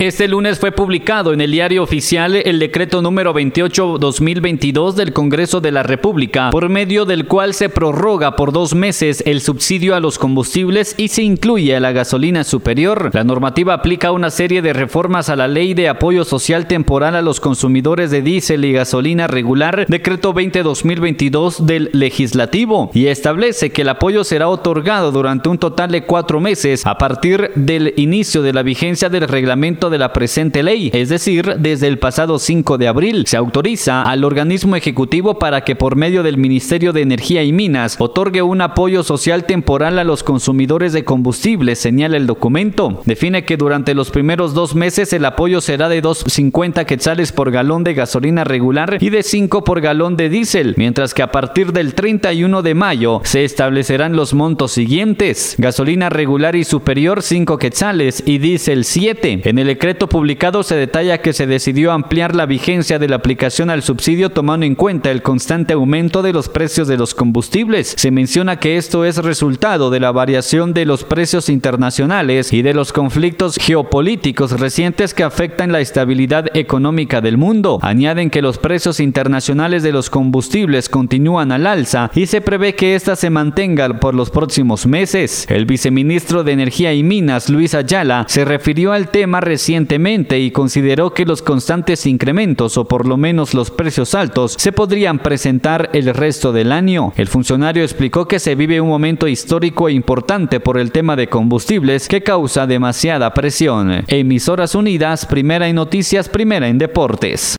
Este 0.00 0.28
lunes 0.28 0.60
fue 0.60 0.70
publicado 0.70 1.32
en 1.32 1.40
el 1.40 1.50
diario 1.50 1.82
oficial 1.82 2.36
el 2.36 2.60
decreto 2.60 3.02
número 3.02 3.34
28-2022 3.34 4.92
del 4.92 5.12
Congreso 5.12 5.60
de 5.60 5.72
la 5.72 5.82
República, 5.82 6.50
por 6.50 6.68
medio 6.68 7.04
del 7.04 7.26
cual 7.26 7.52
se 7.52 7.68
prorroga 7.68 8.36
por 8.36 8.52
dos 8.52 8.76
meses 8.76 9.24
el 9.26 9.40
subsidio 9.40 9.96
a 9.96 10.00
los 10.00 10.20
combustibles 10.20 10.94
y 10.96 11.08
se 11.08 11.24
incluye 11.24 11.74
a 11.74 11.80
la 11.80 11.90
gasolina 11.90 12.44
superior. 12.44 13.10
La 13.12 13.24
normativa 13.24 13.74
aplica 13.74 14.12
una 14.12 14.30
serie 14.30 14.62
de 14.62 14.72
reformas 14.72 15.30
a 15.30 15.34
la 15.34 15.48
Ley 15.48 15.74
de 15.74 15.88
Apoyo 15.88 16.24
Social 16.24 16.68
Temporal 16.68 17.16
a 17.16 17.20
los 17.20 17.40
consumidores 17.40 18.12
de 18.12 18.22
diésel 18.22 18.66
y 18.66 18.74
gasolina 18.74 19.26
regular, 19.26 19.84
decreto 19.88 20.32
20-2022 20.32 21.58
del 21.58 21.90
Legislativo, 21.92 22.92
y 22.94 23.08
establece 23.08 23.72
que 23.72 23.82
el 23.82 23.88
apoyo 23.88 24.22
será 24.22 24.48
otorgado 24.48 25.10
durante 25.10 25.48
un 25.48 25.58
total 25.58 25.90
de 25.90 26.04
cuatro 26.04 26.38
meses 26.38 26.86
a 26.86 26.98
partir 26.98 27.50
del 27.56 27.94
inicio 27.96 28.42
de 28.42 28.52
la 28.52 28.62
vigencia 28.62 29.08
del 29.08 29.26
reglamento 29.26 29.87
de 29.90 29.98
la 29.98 30.12
presente 30.12 30.62
ley, 30.62 30.90
es 30.92 31.08
decir, 31.08 31.56
desde 31.58 31.86
el 31.86 31.98
pasado 31.98 32.38
5 32.38 32.78
de 32.78 32.88
abril. 32.88 33.26
Se 33.26 33.36
autoriza 33.36 34.02
al 34.02 34.24
organismo 34.24 34.76
ejecutivo 34.76 35.38
para 35.38 35.62
que 35.62 35.76
por 35.76 35.96
medio 35.96 36.22
del 36.22 36.38
Ministerio 36.38 36.92
de 36.92 37.02
Energía 37.02 37.42
y 37.42 37.52
Minas 37.52 37.96
otorgue 37.98 38.42
un 38.42 38.60
apoyo 38.60 39.02
social 39.02 39.44
temporal 39.44 39.98
a 39.98 40.04
los 40.04 40.22
consumidores 40.22 40.92
de 40.92 41.04
combustibles, 41.04 41.78
señala 41.78 42.16
el 42.16 42.26
documento. 42.26 43.02
Define 43.04 43.44
que 43.44 43.56
durante 43.56 43.94
los 43.94 44.10
primeros 44.10 44.54
dos 44.54 44.74
meses 44.74 45.12
el 45.12 45.24
apoyo 45.24 45.60
será 45.60 45.88
de 45.88 46.02
2.50 46.02 46.84
quetzales 46.84 47.32
por 47.32 47.50
galón 47.50 47.84
de 47.84 47.94
gasolina 47.94 48.44
regular 48.44 48.98
y 49.00 49.10
de 49.10 49.22
5 49.22 49.64
por 49.64 49.80
galón 49.80 50.16
de 50.16 50.28
diésel, 50.28 50.74
mientras 50.76 51.14
que 51.14 51.22
a 51.22 51.32
partir 51.32 51.72
del 51.72 51.94
31 51.94 52.62
de 52.62 52.74
mayo 52.74 53.20
se 53.24 53.44
establecerán 53.44 54.16
los 54.16 54.34
montos 54.34 54.72
siguientes. 54.72 55.54
Gasolina 55.58 56.08
regular 56.08 56.56
y 56.56 56.64
superior 56.64 57.22
5 57.22 57.58
quetzales 57.58 58.22
y 58.26 58.38
diésel 58.38 58.84
7. 58.84 59.42
En 59.44 59.58
el 59.58 59.77
decreto 59.78 60.08
publicado 60.08 60.64
se 60.64 60.74
detalla 60.74 61.18
que 61.18 61.32
se 61.32 61.46
decidió 61.46 61.92
ampliar 61.92 62.34
la 62.34 62.46
vigencia 62.46 62.98
de 62.98 63.08
la 63.08 63.14
aplicación 63.14 63.70
al 63.70 63.84
subsidio 63.84 64.30
tomando 64.30 64.66
en 64.66 64.74
cuenta 64.74 65.12
el 65.12 65.22
constante 65.22 65.74
aumento 65.74 66.20
de 66.20 66.32
los 66.32 66.48
precios 66.48 66.88
de 66.88 66.96
los 66.96 67.14
combustibles. 67.14 67.94
Se 67.96 68.10
menciona 68.10 68.58
que 68.58 68.76
esto 68.76 69.04
es 69.04 69.18
resultado 69.18 69.90
de 69.90 70.00
la 70.00 70.10
variación 70.10 70.74
de 70.74 70.84
los 70.84 71.04
precios 71.04 71.48
internacionales 71.48 72.52
y 72.52 72.62
de 72.62 72.74
los 72.74 72.92
conflictos 72.92 73.54
geopolíticos 73.54 74.58
recientes 74.58 75.14
que 75.14 75.22
afectan 75.22 75.70
la 75.70 75.78
estabilidad 75.78 76.46
económica 76.56 77.20
del 77.20 77.36
mundo. 77.36 77.78
Añaden 77.80 78.30
que 78.30 78.42
los 78.42 78.58
precios 78.58 78.98
internacionales 78.98 79.84
de 79.84 79.92
los 79.92 80.10
combustibles 80.10 80.88
continúan 80.88 81.52
al 81.52 81.68
alza 81.68 82.10
y 82.16 82.26
se 82.26 82.40
prevé 82.40 82.74
que 82.74 82.96
ésta 82.96 83.14
se 83.14 83.30
mantenga 83.30 83.88
por 84.00 84.16
los 84.16 84.30
próximos 84.30 84.88
meses. 84.88 85.46
El 85.48 85.66
viceministro 85.66 86.42
de 86.42 86.50
Energía 86.50 86.92
y 86.94 87.04
Minas, 87.04 87.48
Luis 87.48 87.76
Ayala, 87.76 88.24
se 88.26 88.44
refirió 88.44 88.90
al 88.92 89.10
tema 89.10 89.40
reciente 89.40 89.67
recientemente 89.68 90.38
y 90.38 90.50
consideró 90.50 91.12
que 91.12 91.26
los 91.26 91.42
constantes 91.42 92.06
incrementos 92.06 92.78
o 92.78 92.88
por 92.88 93.06
lo 93.06 93.18
menos 93.18 93.52
los 93.52 93.70
precios 93.70 94.14
altos 94.14 94.54
se 94.56 94.72
podrían 94.72 95.18
presentar 95.18 95.90
el 95.92 96.14
resto 96.14 96.54
del 96.54 96.72
año. 96.72 97.12
El 97.16 97.26
funcionario 97.28 97.82
explicó 97.82 98.26
que 98.26 98.38
se 98.38 98.54
vive 98.54 98.80
un 98.80 98.88
momento 98.88 99.28
histórico 99.28 99.86
e 99.86 99.92
importante 99.92 100.58
por 100.58 100.78
el 100.78 100.90
tema 100.90 101.16
de 101.16 101.28
combustibles 101.28 102.08
que 102.08 102.22
causa 102.22 102.66
demasiada 102.66 103.34
presión. 103.34 104.04
Emisoras 104.08 104.74
Unidas, 104.74 105.26
primera 105.26 105.68
en 105.68 105.76
noticias, 105.76 106.30
primera 106.30 106.66
en 106.66 106.78
deportes. 106.78 107.56